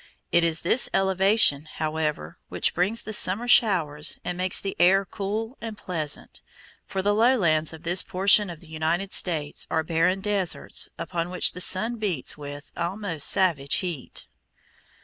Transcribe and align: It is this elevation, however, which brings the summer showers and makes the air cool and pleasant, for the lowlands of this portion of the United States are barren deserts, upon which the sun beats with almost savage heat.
It 0.31 0.43
is 0.43 0.61
this 0.61 0.89
elevation, 0.95 1.65
however, 1.75 2.39
which 2.49 2.73
brings 2.73 3.03
the 3.03 3.13
summer 3.13 3.47
showers 3.47 4.17
and 4.25 4.35
makes 4.35 4.59
the 4.59 4.75
air 4.79 5.05
cool 5.05 5.59
and 5.61 5.77
pleasant, 5.77 6.41
for 6.87 7.03
the 7.03 7.13
lowlands 7.13 7.71
of 7.71 7.83
this 7.83 8.01
portion 8.01 8.49
of 8.49 8.61
the 8.61 8.67
United 8.67 9.13
States 9.13 9.67
are 9.69 9.83
barren 9.83 10.19
deserts, 10.19 10.89
upon 10.97 11.29
which 11.29 11.51
the 11.51 11.61
sun 11.61 11.97
beats 11.97 12.35
with 12.35 12.71
almost 12.75 13.27
savage 13.27 13.75
heat. 13.75 14.25